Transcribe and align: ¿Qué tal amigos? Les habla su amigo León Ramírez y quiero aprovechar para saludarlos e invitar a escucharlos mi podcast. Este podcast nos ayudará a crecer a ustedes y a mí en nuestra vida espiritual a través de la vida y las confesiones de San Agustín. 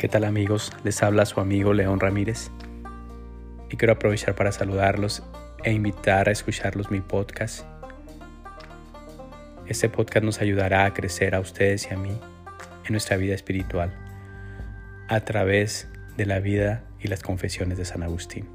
¿Qué 0.00 0.08
tal 0.08 0.24
amigos? 0.24 0.72
Les 0.82 1.02
habla 1.02 1.26
su 1.26 1.40
amigo 1.40 1.74
León 1.74 2.00
Ramírez 2.00 2.50
y 3.68 3.76
quiero 3.76 3.92
aprovechar 3.92 4.34
para 4.34 4.50
saludarlos 4.50 5.22
e 5.62 5.74
invitar 5.74 6.30
a 6.30 6.32
escucharlos 6.32 6.90
mi 6.90 7.02
podcast. 7.02 7.66
Este 9.66 9.90
podcast 9.90 10.24
nos 10.24 10.40
ayudará 10.40 10.86
a 10.86 10.94
crecer 10.94 11.34
a 11.34 11.40
ustedes 11.40 11.86
y 11.90 11.92
a 11.92 11.98
mí 11.98 12.18
en 12.86 12.92
nuestra 12.92 13.18
vida 13.18 13.34
espiritual 13.34 13.92
a 15.06 15.20
través 15.20 15.86
de 16.16 16.24
la 16.24 16.40
vida 16.40 16.82
y 16.98 17.08
las 17.08 17.22
confesiones 17.22 17.76
de 17.76 17.84
San 17.84 18.02
Agustín. 18.02 18.48